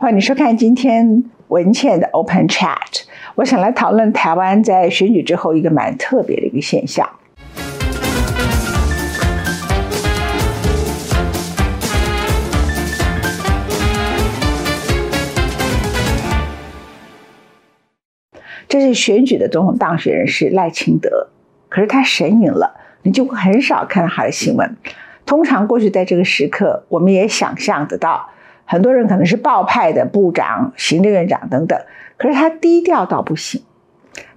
[0.00, 3.02] 欢迎收看今天文倩的 Open Chat。
[3.34, 7.06] 我想来讨论台湾在选举之后一个蛮特别的一个现象。
[18.66, 21.28] 这是选举的总统当选人是赖清德，
[21.68, 24.78] 可是他神隐了，你就很少看到他的新闻。
[25.26, 28.30] 通常过去在这个时刻，我们也想象得到。
[28.70, 31.76] 很多人可能是报派的部长、行政院长等等，
[32.16, 33.62] 可是他低调到不行。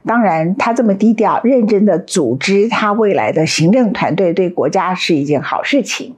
[0.08, 6.16] 当然，他这么低调、认真的组织他未来的行政团队，对国家是一件好事情。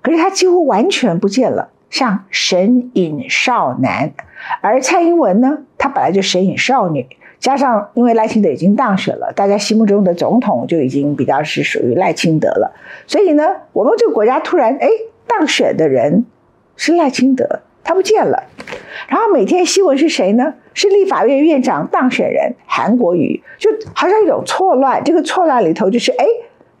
[0.00, 4.12] 可是他几乎完全不见了，像神隐少男。
[4.62, 7.06] 而蔡英文呢，他本来就神隐少女，
[7.38, 12.72] 加上因为赖清德已经当选了，大家心目中的总统就已经比较是属于赖清德了。
[13.06, 14.88] 所以呢，我们这个国家突然哎
[15.26, 16.24] 当选的人。
[16.82, 18.44] 是赖清德，他不见了。
[19.06, 20.54] 然后每天新闻是谁呢？
[20.72, 25.04] 是立法院院长当选人韩国瑜，就好像一种错乱。
[25.04, 26.24] 这个错乱里头就是，哎，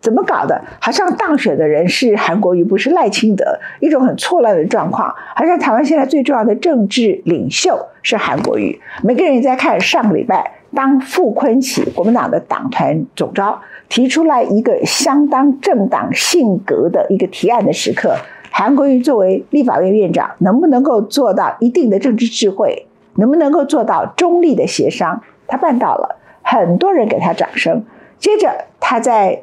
[0.00, 0.64] 怎么搞的？
[0.80, 5.14] 好像当选的人是韩国瑜，不是赖清德，一种很错乱的状况。
[5.36, 8.80] 好像台湾现在最重要的政治领袖是韩国瑜。
[9.04, 13.60] 每个人在看上个礼拜，当傅昆萁国民党的党团总召
[13.90, 18.16] 提出来一个相当政党性格的一个提案的时刻。
[18.50, 22.86] 韩国瑜作为立法院院长，能不能够做到一定的政治智慧？
[23.14, 25.22] 能不能够做到中立的协商？
[25.46, 27.84] 他办到了，很多人给他掌声。
[28.18, 29.42] 接着，他在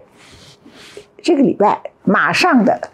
[1.21, 2.89] 这个礼拜马上的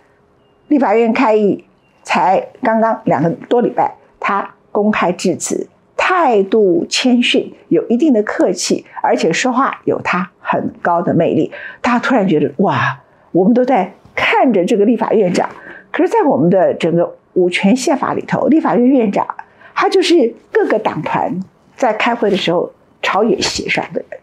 [0.67, 1.65] 立法院开议，
[2.03, 11.51] 才刚刚两个多礼拜，他公开致辞，态度谦逊，有一定的客气，而且说话有他很高的魅力。
[11.81, 15.49] 大家突然觉得，哇，我们都在看着这个立法院长。
[15.93, 19.27] 可是，在我们的整个五权宪法里头，立法院院长
[19.75, 21.39] 他就是各个党团
[21.75, 22.71] 在开会的时候
[23.03, 24.19] 朝野协商的人。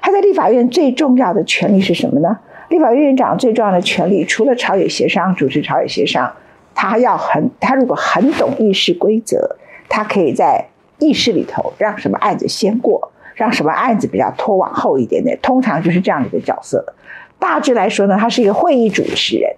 [0.00, 2.38] 他在立法院最重要的权利是什么呢？
[2.70, 6.32] 立法院院长最重要的权利，除了朝野协商、主持朝野协商，
[6.74, 9.58] 他要很他如果很懂议事规则，
[9.90, 10.68] 他可以在
[10.98, 15.38] 议事里头让什么案子先过，让什么案子比较拖往后一点点。
[15.42, 16.94] 通常就是这样的一个角色。
[17.38, 19.54] 大致来说呢，他是一个会议主持人。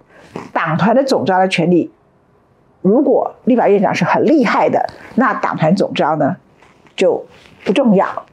[0.52, 1.90] 党团的总召的权利，
[2.80, 6.36] 如果立法院长是很厉害的，那党团总召呢
[6.96, 7.24] 就
[7.64, 8.24] 不重要。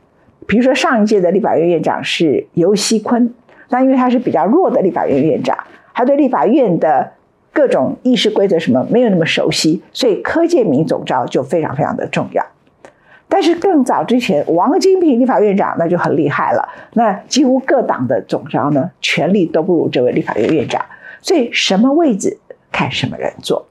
[0.48, 3.34] 比如说上一届的立法院院长是尤熙坤，
[3.70, 5.58] 那因为他是比较弱的立法院院长，
[5.94, 7.12] 他对立法院的
[7.54, 12.44] 各种议事规则什么没有那么熟悉，所以柯建明总召就非常非常的重要。
[13.28, 20.84] 但是更早之前，王金平立法院长那就很厉害了，那几乎各党的总召呢权力都不如这位立法院院长。
[21.22, 22.40] 所以什么位置
[22.72, 23.66] 看什么人坐，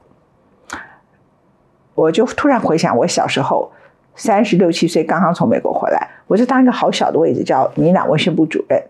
[1.95, 3.71] 我就突然回想，我小时候
[4.15, 8.83] 三十六七岁，刚刚从美国回来，我就当一个好小的位置，叫民党卫生部主任。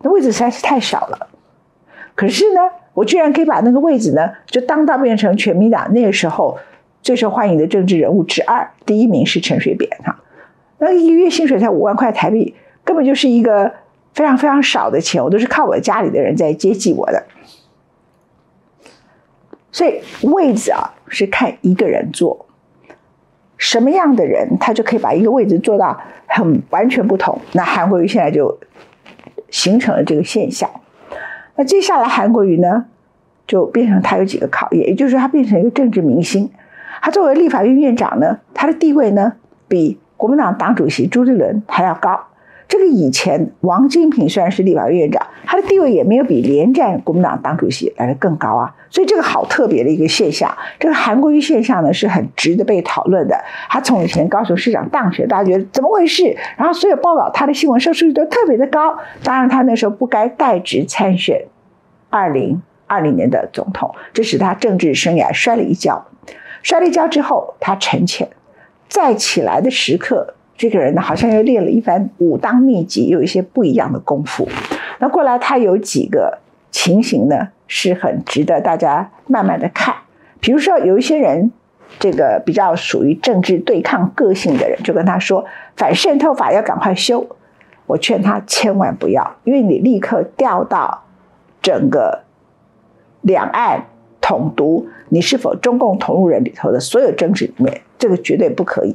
[0.00, 1.28] 那位置实在是太小了，
[2.14, 2.60] 可是呢，
[2.94, 6.58] 我居然可以把那个位置呢，就当到变成全民党那个时候
[7.02, 10.20] 最受欢迎的政治人物之二，第一名是陈水扁哈。
[10.78, 13.72] 那一个月薪水才五万块台币，根本就是一个。
[14.12, 17.24] 非常非常少的钱，我都是靠我家里的人在接济我的，
[19.72, 22.46] 所以位置啊是看一个人坐，
[23.56, 27.40] 什么样的人他就可以把一个位置做到很完全不同。
[27.52, 28.58] 那韩国瑜现在就
[29.50, 30.68] 形成了这个现象。
[31.56, 32.86] 那接下来韩国瑜呢，
[33.46, 36.50] 就变成他有几个考验，也就是说他变成一个政治明星。
[37.02, 39.34] 他作为立法院院长呢，他的地位呢
[39.68, 42.26] 比国民党党主席朱立伦还要高。
[42.70, 48.76] 这个以前，王金平虽然是立法院院长，他的地位也没有比连战国民党党主席来的更高啊。
[48.88, 53.36] 所以这个好特别的一个现象，这个韩国瑜现象呢是很值得被讨论的。
[53.68, 56.36] 他从以前高雄市长当选，大家觉得怎么回事？
[56.56, 58.96] 然后所有报道他的新闻收视率都特别的高。
[59.24, 61.46] 当然，他那时候不该代职参选
[62.08, 66.06] 二零二零年的总统，这使他政治生涯摔了一跤。
[66.62, 68.28] 摔了一跤之后，他沉潜，
[68.88, 70.34] 再起来的时刻。
[70.60, 74.46] 这个人呢，好像又练了一番武当秘籍，有一些不一样的功夫。
[74.98, 76.38] 那过来，他有几个
[76.70, 79.94] 情形呢，是很值得大家慢慢的看。
[80.38, 81.50] 比如说，有一些人，
[81.98, 85.46] 这个比较属于政治对抗个性的人，就跟他说，
[85.76, 87.26] 反渗透法要赶快修。
[87.86, 91.04] 我劝他千万不要，因为你立刻掉到
[91.62, 92.24] 整个
[93.22, 93.86] 两岸
[94.20, 98.94] 统独，你是否中共同路人里头的所有争执里面，这个绝对不可以。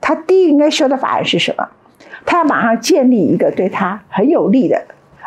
[0.00, 1.68] 他第一应该修的法案是什么？
[2.26, 4.82] 他要马上建立一个对他很有利的，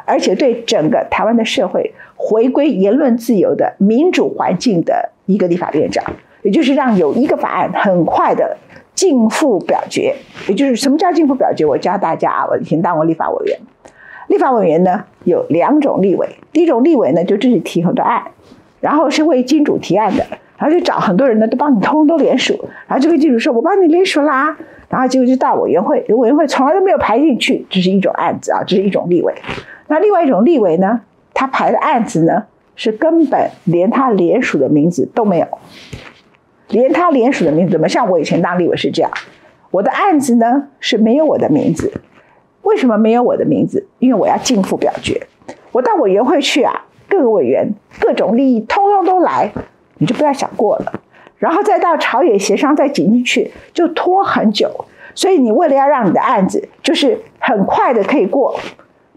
[0.06, 6.04] 而且对整个台湾的社会回归言论自由的民主环境的一个立法院长。
[6.44, 8.58] 也就是让有一个法案很快的
[8.94, 10.14] 进付表决。
[10.48, 11.66] 也就是什么叫进付表决？
[11.66, 13.58] 我教大家啊，我以前当过立法委员。
[14.28, 18.24] 立法委员呢有两种立委，第一种立委呢就自己提很多案，
[18.82, 20.26] 然后是为金主提案的，
[20.58, 22.54] 然后就找很多人呢都帮你通通都联署，
[22.88, 24.56] 然后这个记者说：“我帮你联署啦。”
[24.90, 29.34] 然后结果就到委员会，委员会从来都没有排进去，这是一种案子啊，这是一种立委。
[29.88, 31.02] 那另外一种立委呢，
[31.34, 32.44] 他排的案子呢
[32.76, 35.48] 是根本连他联署的名字都没有，
[36.70, 37.90] 连他联署的名字怎么。
[37.90, 39.12] 像我以前当立委是这样，
[39.72, 41.92] 我的案子呢是没有我的名字。
[42.62, 43.88] 为什么没有我的名字？
[44.00, 45.28] 因为我要进付表决。
[45.72, 49.52] 我到委员会去啊，各个委员各种利益通通都来，
[49.98, 51.02] 你就不要想过了。
[51.38, 54.86] 然后再到朝野协商再挤进去，就拖很久。
[55.16, 58.58] 所以你为了要让你的案子就是很快的可以过，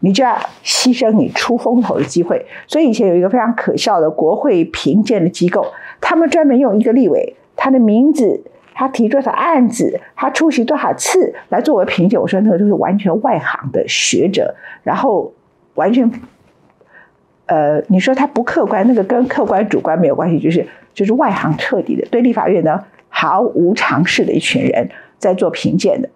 [0.01, 2.45] 你就要牺牲你出风头的机会。
[2.67, 5.67] 所以以前有一个非常可笑的国会评鉴的机构，
[6.01, 8.43] 他们专门用一个立委他的名字。
[8.79, 15.33] 他提多少案子，他出席多少次来作为评鉴，我说那个都是完全外行的学者，然后
[15.77, 16.13] 完全，
[17.47, 26.09] 呃，你说他不客观，那个跟客观主观没有关系，就是就是外行彻底的对立法院呢毫无常识的一群人在做评鉴的。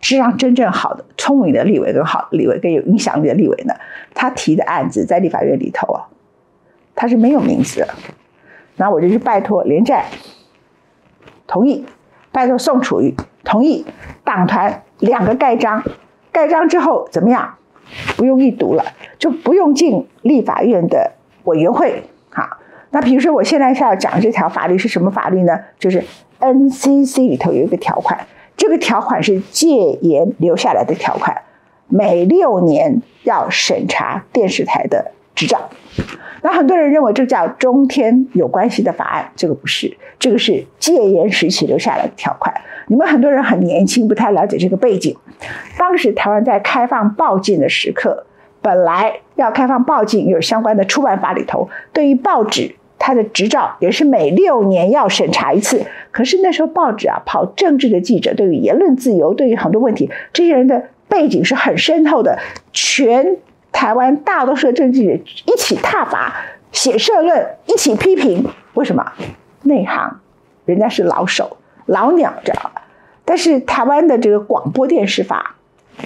[0.00, 3.72] 是让，真正好的、聪明的立委跟好立委跟有影响力的立委呢，
[4.12, 6.04] 他提的案子在立法院里头啊，
[6.94, 7.88] 他是没有名字的。
[8.76, 10.04] 那我就去拜托连战。
[11.46, 11.86] 同意，
[12.32, 13.14] 拜托宋楚瑜
[13.44, 13.86] 同意，
[14.24, 15.82] 党团两个盖章，
[16.30, 17.54] 盖章之后怎么样？
[18.16, 18.84] 不用一读了，
[19.18, 21.12] 就不用进立法院的
[21.44, 22.02] 委员会。
[22.30, 22.58] 好，
[22.90, 25.58] 那比如说我现在是要讲这条法律是什么法律呢？
[25.78, 26.02] 就是
[26.40, 28.26] NCC 里头有一个条款，
[28.56, 31.42] 这个条款是戒严留下来的条款，
[31.88, 35.70] 每六年要审查电视台的执照。
[36.42, 42.54] 那很多人认为这叫中天有关系的法案，这个不是，这个是戒严时期留下来的条款。
[42.86, 45.16] 你们很多人很年轻，不太了解这个背景。
[45.78, 48.26] 当时台湾在开放报禁的时刻，
[48.62, 55.84] 本来要开放报禁，有相关的出版法里头，对于报纸它的执照也是每六年要审查一次。
[56.10, 62.38] 可是那时候报纸啊，跑政治的记者，对于言论自由，对于很多问题，这些人的背景是很深厚的，
[62.72, 63.36] 全。
[63.76, 66.32] 台湾大多数的政治人一起踏伐、
[66.70, 68.46] 写社论，一起批评。
[68.74, 69.04] 为什么？
[69.64, 70.20] 内行，
[70.64, 72.82] 人家是老手、老鸟，知道吧？
[73.24, 75.56] 但是台湾的这个广播电视法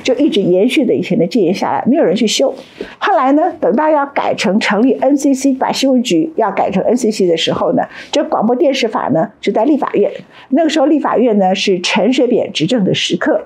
[0.03, 2.55] 就一直延续的以前的戒严下来，没有人去修。
[2.99, 7.83] 后来呢，等到要改成成立 NCC，把新闻局要改成 NCC 的时候呢，
[8.13, 10.13] 这广播电视法呢就在立法院。
[10.51, 13.43] 那个时候立法院呢是陈水扁执政的时刻。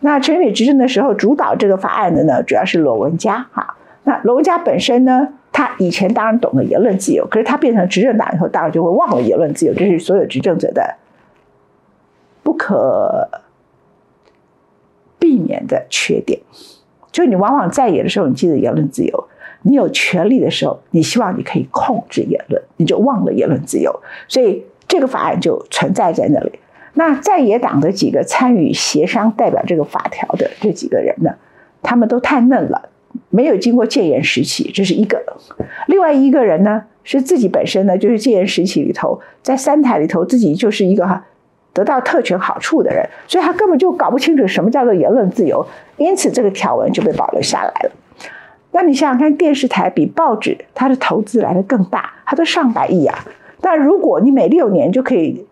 [0.00, 3.76] 那陈水扁执政的时候，主导这个法案的呢，主要是罗文嘉哈。
[4.04, 10.96] 那罗文嘉本身呢，他以前当然懂得言论自由，可是他变成执政党以后，当然就会忘了言论自由，这是所有执政者的
[12.50, 13.28] 不可
[15.20, 16.40] 避免的缺点。
[17.12, 19.28] 就你往往在野的时候，你记得言论自由；
[19.62, 24.00] 你有权利的时候，你希望你可以控制言论，你就忘了言论自由。
[24.26, 26.58] 所以这个法案就存在在那里。
[26.94, 31.30] 那在野党的几个参与协商、代表这个法条的这几个人呢，
[31.82, 32.88] 他们都太嫩了，
[33.28, 35.22] 没有经过戒严时期，这是一个。
[35.86, 41.24] 另外一个人呢，是自己本身呢，就是戒严时期里头，在三台里头自己就是一个哈
[41.72, 47.90] 得到特权好处的人，所以他根本就搞不清楚什么叫做言论自由，因此这个条文就被保留下来了。
[48.72, 53.18] 那你想想看，电视台比报纸它的投资来的更大，它都上百亿啊。
[53.60, 55.46] 但如果你每六年就可以。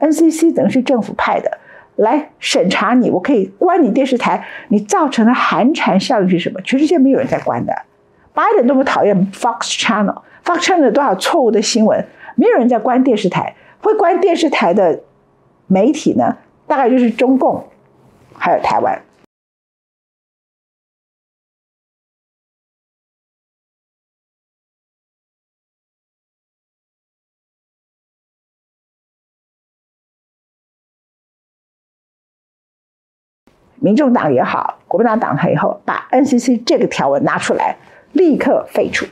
[0.00, 1.58] NCC 等于是政府派的
[1.96, 6.60] 来审查你，我可以关你电视台，你造成的寒蝉效应是什么？
[6.60, 7.74] 全世界没有人在关的，
[8.32, 12.06] 拜登多么讨厌 Fox Channel，Fox Channel 多少错误的新闻？
[12.36, 15.02] 没有人在关电视台，会关电视台的
[15.66, 16.38] 媒体呢？
[16.66, 17.68] 大概就是中共，
[18.34, 19.02] 还有台湾。
[33.80, 37.76] 民众党也好，国民党党派以后，把 NCC 这个条文拿出来，
[38.12, 39.06] 立刻废除。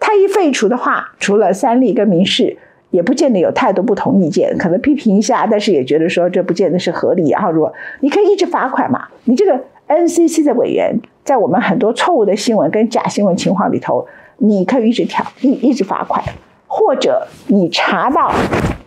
[0.00, 2.58] 他一废除的话，除了三立跟民事，
[2.90, 7.30] 也不见得有太多不同意见，可能批评一下，但是也觉得说这不见得是合理。
[7.30, 14.06] 然后如果你可以一直罚款嘛，你这个 NCC 的委员，在我们很多错误的新闻跟假新闻情况里头，
[14.38, 16.22] 你可以一直调一一直罚款，
[16.66, 18.32] 或者你查到。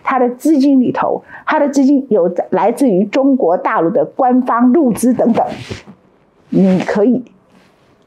[0.02, 5.46] 他的资金里头，他的资金有来自于中国大陆的官方入资等等，
[6.50, 7.24] 你可以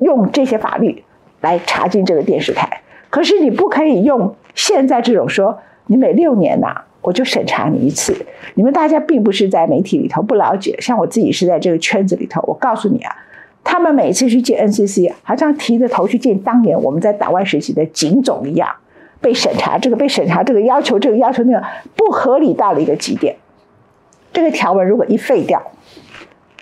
[0.00, 1.04] 用这些法律
[1.42, 2.80] 来查进这个电视台。
[3.08, 5.60] 可是你不可以用现在这种说
[5.92, 8.16] 你每六年呐，我就审查你一次。
[8.54, 12.40] 你们大家并不是在媒体里头不了解，像我自己是在这个圈子里头。
[12.46, 13.14] 我告诉你啊，
[13.62, 18.66] 他们每次去见 NCC，好像提着头去见当年我们在党外实习的警总一样，
[19.20, 21.62] 被审查这个，被审查这个，要求这个，要求那个，
[21.94, 23.36] 不合理到了一个极点。
[24.32, 25.62] 这个条文如果一废掉，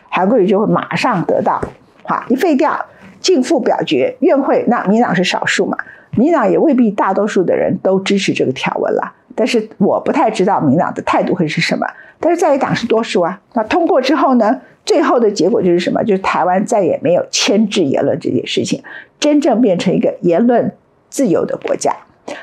[0.08, 1.62] 韩国瑜就会马上得到，
[2.02, 2.84] 好一废掉，
[3.20, 5.78] 进复表决，院会那民党是少数嘛，
[6.16, 9.12] 民党也未必大多数的人都支持这个条文了。
[9.34, 11.86] 但是我不太知道民党的态度会是什么。
[12.18, 16.04] 但是在野党是多数啊，那通过之后呢，最后的结果就是什么？
[16.04, 18.82] 就是台湾再也没有牵制言论这件事情，
[19.18, 20.72] 真正变成一个言论
[21.08, 21.94] 自由的国家。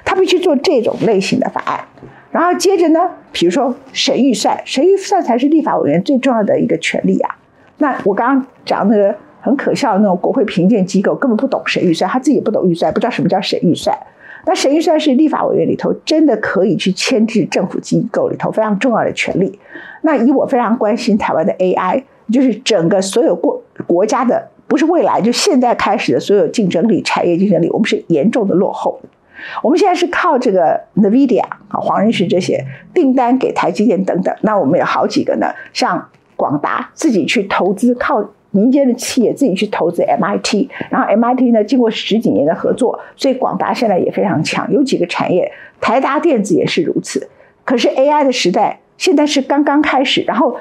[0.03, 1.85] 他必须做这种类型的法案。
[2.31, 2.99] 然后接着呢，
[3.31, 7.35] 比如说审预算，审预算才是立法委员最重要的一个权利啊。
[7.77, 13.95] 那我刚刚讲那个很可笑的那种国会评鉴机构，根本不懂审预算，他自己也不懂预算，不知道什么叫审预算。
[14.47, 19.59] 那审预算是立法委员里头真的可以去牵制政府机构里头非常重要的权利。
[20.01, 22.01] 那以我非常关心台湾的 AI，
[22.31, 28.99] 就是整个所有国国家的，不是未来就现在开始的所有竞争力、产业竞争力，我们是严重的落后。
[29.61, 34.33] 我们现在是靠这个 NVIDIA 啊、黄仁勋这些订单给台积电等等。
[34.41, 38.23] 那我们有好几个呢，像广达自己去投资，靠
[38.57, 44.71] 民间的企业自己去投资 MIT，然后 MIT 呢经过十几年的合作，所以广达现在也非常强。
[44.73, 47.29] 有几个产业，台达电子也是如此。
[47.63, 50.57] 可是 AI 的时代现在是刚刚开始，然后。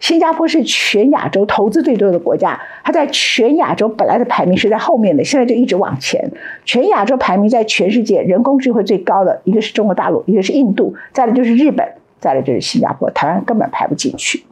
[0.00, 6.32] 新加坡是全亚洲投资最多的国家，它在全亚洲本来的排名是在后面的，现在就一直往前。
[6.64, 11.86] 全亚洲排名在全世界人工智慧最高的一个是中国大陆，一个是印度，再来就是日本，
[12.18, 14.42] 再来就是新加坡，台湾根本排不进去。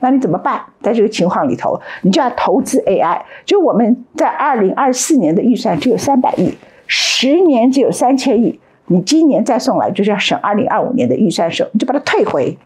[0.00, 0.60] 那你怎么办？
[0.80, 3.20] 在这个情况里头，你就要投资 AI。
[3.44, 12.56] 就我们在二零二四年的预算只有三百亿，十年只有三千亿，你今年再送来就是要省二零二五年的预算时候，你就把它退回。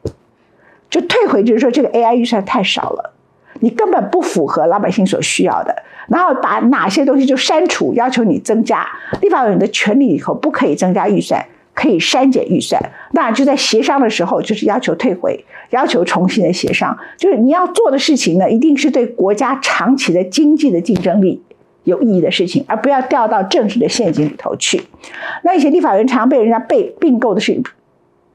[0.90, 3.14] 就退回，就是说这个 AI 预算太少了，
[3.60, 5.74] 你根本不符合老百姓所需要的。
[6.08, 8.86] 然后把哪些东西就删除，要求你增加
[9.22, 11.42] 立法委员的权利以后，不可以增加预算，
[11.74, 12.80] 可以删减预算。
[13.12, 16.98] 那就在协商的时候，就是要求退回，要求重新的协商。
[17.16, 21.42] 就是你要做的事情呢，一定是对国家长期的经济的竞争力
[21.84, 24.82] 有意义的事情，而不要掉到政治的陷阱里头去。
[25.44, 27.62] 那一些立法委员常被人家被并购的是。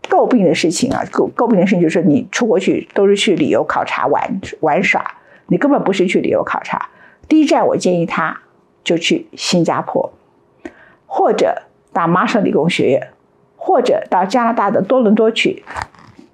[0.09, 5.05] 诟病的事情啊，诟诟病的事情就是你出国去都是去旅游考察玩玩耍，
[5.47, 6.89] 你根本不是去旅游考察。
[7.27, 8.39] 第一站我建议他
[8.85, 10.13] 就去新加坡，
[11.05, 13.09] 或者到麻省理工学院，
[13.67, 15.61] 或者到加拿大的多伦多去。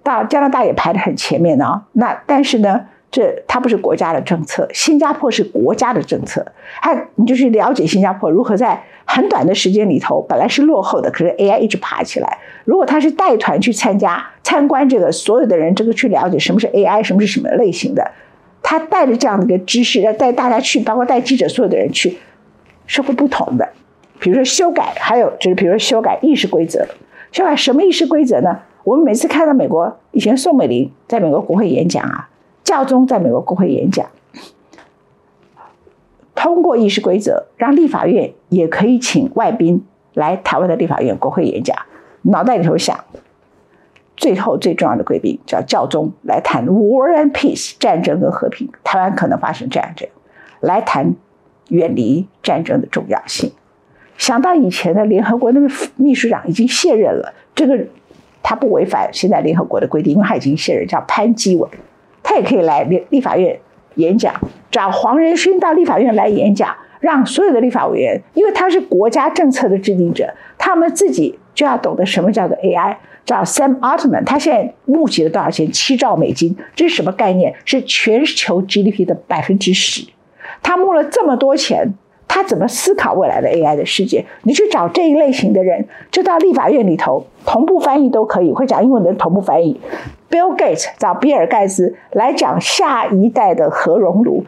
[0.03, 1.81] 到加拿大也排得很前面呢。
[1.93, 2.85] 那但是呢？
[3.09, 6.43] 这它不是国家的政策，新加坡是国家的政策。
[6.81, 12.39] 还你就去了解新加坡如何在很短的时间里头，本来是落后的，可是 AI 一直爬起来。
[12.65, 18.11] 如果他是带团去参加参观，这个所有的人这个去了解什么是 AI，什么是什么类型的，
[18.63, 22.17] 他带着这样的一个知识，要带大家去，包括带记者，所有的人去，
[22.87, 23.69] 是会不同的。
[24.19, 26.83] 比如说修改，还有就是比如说修改议事规则，
[27.33, 28.59] 修改什么议事规则呢？
[28.83, 32.29] 我们每次看到美国以前宋美龄在美国国会演讲啊。
[32.63, 34.07] 教宗在美国国会演讲，
[36.35, 41.75] 通过议事规则，让立法院也可以请外宾来台湾的立法院国会演讲。
[42.21, 43.03] 脑袋里头想，
[44.15, 50.07] 最后最重要的贵宾叫教宗来谈 War and Peace 战争跟和平，台湾可能发生战争，
[50.61, 51.15] 来谈
[51.69, 53.51] 远离战争的重要性。
[54.23, 57.77] 想到以前的联合国那个秘书长已经卸任了，这个
[58.41, 61.69] 他不违反现在联合国的规定，因为他已经卸任，叫潘基文。
[62.23, 63.59] 他也可以来立立法院
[63.95, 64.33] 演讲，
[64.71, 72.95] 找黄仁勋到立法院来演讲，让所有的立法委员，因为他是国家政策的制定者，他们自己就要懂得什么叫做 AI。
[73.25, 75.69] 找 Sam Altman，他现在募集了多少钱？
[75.69, 77.53] 七兆美金，这是什么概念？
[77.65, 80.07] 是全球 GDP 的百分之十。
[80.61, 81.93] 他募了这么多钱，
[82.33, 84.25] 他怎么思考未来的 AI 的世界？
[84.41, 89.79] 你去找这一类型的人，就到立法院里头同步翻译都可以，会讲英文的同步翻译。
[90.31, 94.45] Bill Gates 找比尔盖茨来讲下一代的核熔炉，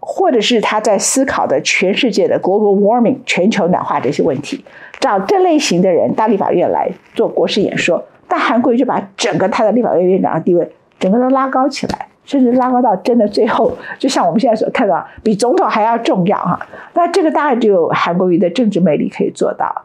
[0.00, 4.62] 或者是他在思考的全世界的 global warming 全球暖化这些问题，
[5.00, 16.60] 找这类型的人到立法院来做国事演说，但韩国瑜就把整个他的立法院院长的地位整个都拉高起来，甚至拉高到真的最后，就像我们现在所看到，比总统还要重要哈。
[16.92, 19.84] 那这个当然只有韩国瑜的政治魅力可以做到。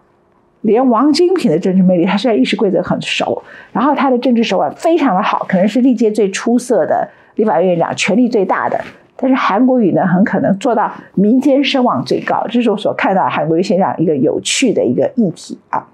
[0.61, 8.79] 连王金平的政治魅力，他虽然议事规则很熟，然后他的政治手腕非常的好，可能是历届最出色的立法院长，权力最大的。
[9.15, 15.87] 但是韩国瑜呢，很可能做到民间声望最高，这是我所看到韩国瑜现象一个有趣的一个议题啊。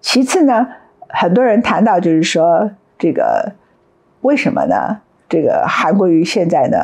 [0.00, 0.66] 其次呢，
[1.08, 3.52] 很多人谈到就是说这个
[4.22, 5.00] 为什么呢？
[5.28, 6.78] 这个韩国瑜现在呢，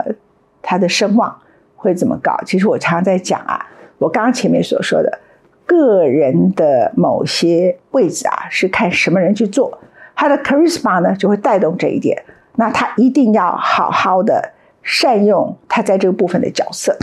[0.62, 1.40] 他的声望
[1.76, 2.36] 会怎么高？
[2.44, 3.66] 其实我常常在讲啊，
[3.98, 5.20] 我刚刚前面所说的，
[5.64, 9.78] 个人的某些位置啊，是看什么人去做，
[10.14, 12.24] 他的 charisma 呢就会带动这一点。
[12.56, 16.96] 那他一定要好好的善用他在这个部分的角色。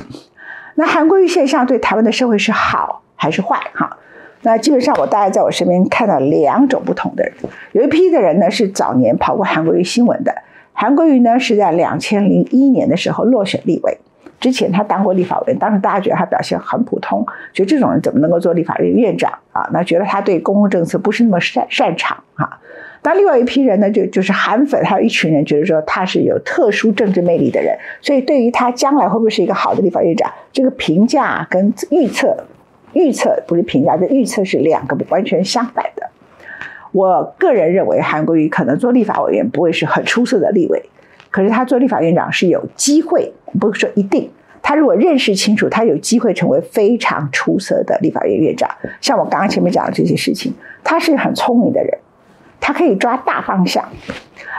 [0.75, 3.59] 那韩国瑜现象对台湾的社会是好还是坏？
[3.73, 3.97] 哈，
[4.43, 7.33] 那基本上我大概在我身边看到两种不同的人，
[7.73, 10.33] 有一批的人呢是早年跑过韩国瑜新闻的。
[10.73, 13.97] 韩国瑜呢是在两千零一年的时候落选立委，
[14.39, 19.69] 之前他当过立法委员，当时大家觉得他表现很普通，觉得这种人怎么能够做立法院院长啊？
[19.71, 22.59] 那觉得他对公共政策不是那么擅擅 长啊。
[23.03, 32.45] 但另外一批人呢，就就是韩粉，还有一群人觉得说他是有特殊政治魅力的人，所以对于他将来会不会是一个好的立法院长，这个评价跟预测，
[32.93, 36.09] 预测不是评价，这预测是两个完全相反的。
[36.91, 40.83] 我个人认为，韩国瑜可能做立法委员不会是很出色的立委，
[41.29, 44.29] 可是他做立法院长是有机会，不是说一定。
[44.61, 48.69] 他如果认识清楚，他有机会成为非常出色的立法院院长。
[48.99, 51.97] 像我刚刚前面讲的这些事情，他是很聪明的人，
[52.59, 53.83] 他可以抓大方向。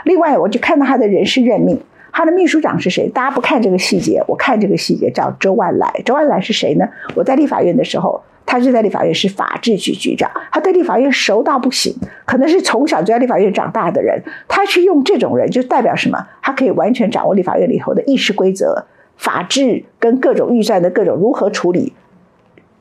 [0.03, 1.79] 另外，我就看到他的人事任命，
[2.13, 3.09] 他的秘书长是谁？
[3.09, 5.91] 大家不看这个细节，我看这个细节叫周万来。
[6.05, 6.87] 周万来是谁呢？
[7.15, 8.21] 我在立法院的时候。
[8.45, 14.21] 他是在立法院是法制局局长，他对立法院熟到不行，可能是从小就在立法院长大的人。
[14.49, 16.27] 他去用这种人，就代表什么？
[16.41, 21.93] 他可以完全掌握立法院里头的议事规则、法制跟各种预算的各种如何处理。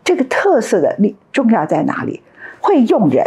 [0.02, 2.20] 这个特色的力重要在哪里？
[2.60, 3.24] 会用人，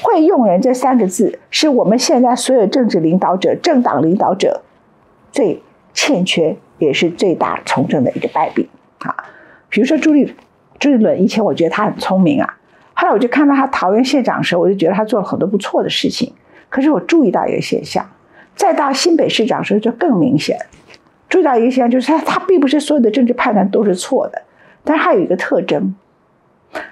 [0.00, 4.62] 会用人这三个字，是我们现在所有政治领导者、政党领导者
[5.32, 5.60] 最
[5.92, 9.16] 欠缺，也是最大从政的一个败笔啊。
[9.68, 10.32] 比如说朱立。
[10.78, 12.58] 朱立伦以前我觉得他很聪明啊，
[12.94, 16.32] 后来我就看到他桃园县长的时候，我就觉得他做了很多不错的事情。
[16.68, 18.04] 可是我注意到一个现象，
[18.56, 20.58] 再到新北市长的时候就更明显。
[21.28, 24.42] 注意到一个现象，就是他他并不是所有的政治判断都是错的，
[24.82, 25.94] 但是他有一个特征，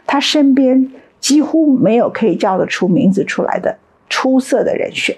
[0.07, 3.77] 他身边几乎没有可以叫得出名字出来的
[4.09, 5.17] 出色的人选，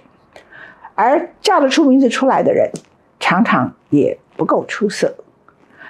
[0.94, 2.70] 而叫得出名字出来的人，
[3.22, 5.14] 常常也不够出色。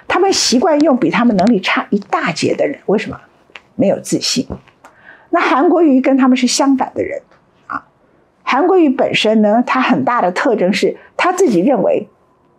[0.07, 3.19] 他们习惯用比他们能力差一大截的人，为什么？
[3.75, 4.47] 没有自信。
[5.31, 7.23] 那韩国瑜跟他们是相反的人
[7.65, 7.87] 啊。
[8.43, 12.07] 韩国瑜本身呢，他很大的特征是他自己认为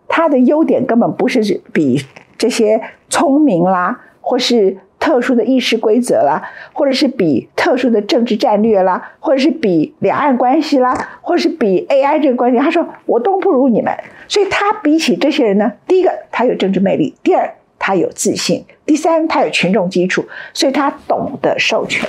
[0.08, 2.04] 他的优点根本不是比
[2.36, 12.58] 这些聪明啦，或是特殊的议事规则啦，或者是比特殊的政治战略啦，或者是比两岸关系啦，或者是比 AI 这个关系。
[12.58, 13.94] 他说我都不如你们。
[14.28, 22.08] 所以他比起这些人呢，第一个他有政治魅力，第二他有自信，第三他有群众基础，所以他懂得授权。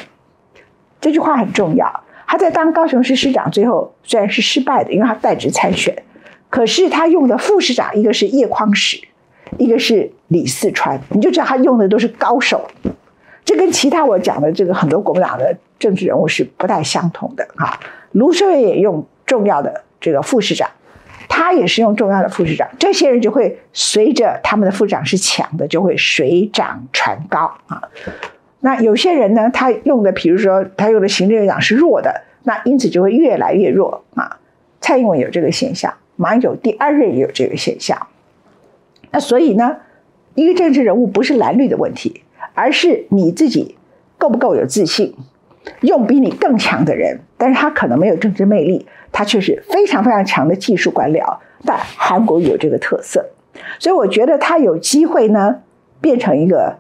[1.02, 2.04] 这句话很重要。
[2.26, 6.02] 他在当高雄市市长最后虽然是失败的，因为他代职参选，
[6.50, 9.02] 可是他用的副市长一个是叶匡时，
[9.58, 12.70] 一个是李四川，你就知道他用的都是高手。
[13.44, 17.80] 这跟其他我讲的这个很多国民党的政治人物是不太相同的啊。
[18.12, 20.70] 卢秀燕也用重要的这个副市长。
[21.28, 27.82] 他也是用重要的副市长，这些人就会随着他们的副长是强的，就会水涨船高啊。
[28.62, 34.40] 那有些人呢，他用的，比如说他用的行政院长是弱的，那因此就会越来越弱啊。
[34.80, 38.08] 蔡英文有这个现象，马英九第二任也有这个现象。
[39.16, 39.78] 那所以呢，
[40.34, 42.24] 一个政治人物不是蓝绿的问题，
[42.54, 43.78] 而是你自己
[44.18, 45.16] 够不够有自信，
[45.80, 48.86] 用比你更强的人，但是他可能没有政治魅力。
[49.14, 53.26] 他却是非常非常强的技术官僚，但韩国有这个特色，
[53.80, 55.62] 所以我觉得他有机会呢，
[56.02, 56.76] 变成一个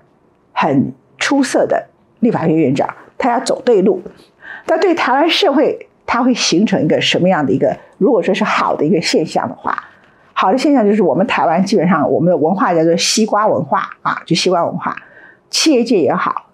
[0.52, 1.88] 很出色的
[2.19, 2.93] 立法院院长。
[3.17, 4.02] 他要走对路，
[4.65, 7.78] 但对台湾社会，他会形成一个什么样的一个？
[7.98, 9.86] 如果说是好的一个现象的话，
[10.38, 14.93] 好的现象就是我们台湾基本上我们的文化叫做西瓜文化啊，就西瓜文化，
[15.50, 16.48] 企业界也好，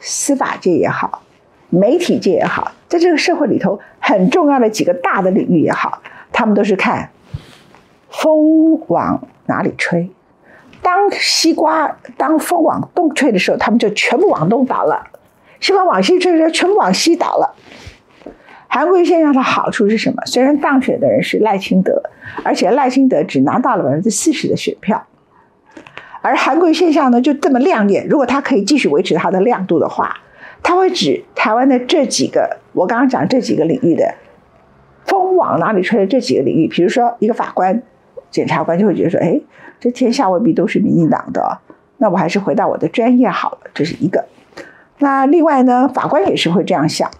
[0.00, 1.22] 司法界也好。
[1.68, 7.10] 媒体界也好，在这个社会里头很重要的几个大的领域也好，他们都是看
[8.08, 10.10] 风往哪里吹。
[10.82, 15.06] 当西瓜当风往东吹的时候，他们就全部往东倒了；
[15.60, 17.54] 西瓜往西吹的时候，全部往西倒了。
[18.70, 20.22] 韩国现象的好处是什么？
[20.24, 22.02] 虽然当选的人是赖清德，
[22.42, 25.06] 而且赖清德只拿到了百分之四十的选票，
[26.22, 28.06] 而韩国现象呢就这么亮眼。
[28.08, 30.16] 如果他可以继续维持它的亮度的话。
[30.62, 34.14] 他会指台湾的这几个，我刚刚讲这几个领域的
[35.06, 37.82] 风往哪里吹的这几个领域，比如说一个法官、
[38.30, 39.40] 检察官就会觉得说，哎，
[39.80, 41.60] 这天下未必都是民进党的，
[41.96, 44.26] 那我还是回到我的专业好了，这是一个。
[44.98, 47.10] 那另外呢，法官也是会这样想，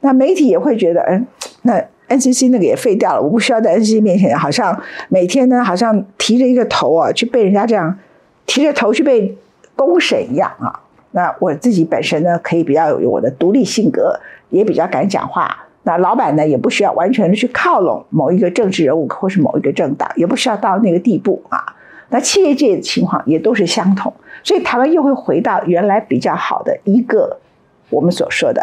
[0.00, 1.26] 那媒体也会觉得，嗯，
[1.62, 7.98] 那 NCC 那个也废掉了，我不需要在 NCC 面前，好像每天呢，好像提着一个头啊，去被人家这样
[8.46, 9.36] 提着头去被
[9.76, 10.80] 公审一样啊。
[11.10, 15.64] 那我自己本身呢，可以比较有我的独立性格，也比较敢讲话。
[15.84, 21.64] 那老板呢，也不需要完全的去靠拢某一个政治人物或是某一个政党，也不需要到那个地步啊。
[22.10, 27.38] 那企业界的情况也都是相同，所以台湾又会回到原来比较好的一个
[27.90, 28.62] 我们所说的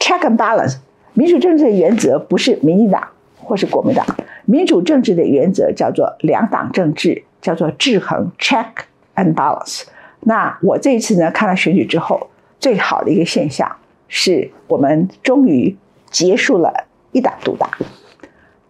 [0.00, 0.78] check and balance。
[1.12, 4.04] 民主政治的原则不是民进党或是国民党，
[4.46, 8.66] 民主政治的原则叫做两党政治，叫做制衡 check
[9.14, 9.82] and balance。
[10.20, 13.76] 那我这一次呢，看了选举之后，最好的一个现象
[14.08, 15.76] 是我们终于
[16.10, 17.70] 结束了一党独大。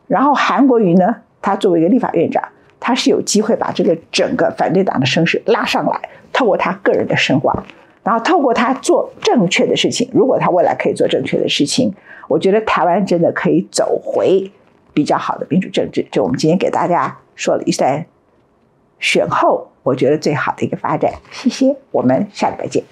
[0.06, 2.42] 然后韩国瑜呢，他作为一个立法院长，
[2.78, 7.64] 他是有机会把这个整个反对党的声势拉上来，透过他个人的声望，
[8.02, 10.08] 然后透过他做正确的事情。
[10.12, 11.92] 如果他未来可以做正确的事情，
[12.28, 14.50] 我觉得台湾真的可以走回
[14.94, 16.06] 比较好的民主政治。
[16.10, 18.06] 就我们今天给大家说了一段
[18.98, 19.68] 选后。
[19.82, 22.84] 我觉得最好的一个发展，谢谢，我们下礼拜见。